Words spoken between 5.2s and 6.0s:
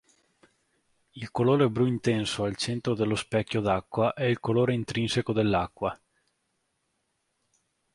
dell'acqua.